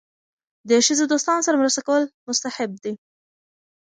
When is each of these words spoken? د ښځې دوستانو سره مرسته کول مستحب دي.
د 0.69 0.71
ښځې 0.85 1.05
دوستانو 1.07 1.45
سره 1.47 1.59
مرسته 1.61 1.81
کول 1.87 2.03
مستحب 2.27 2.71
دي. 2.83 2.93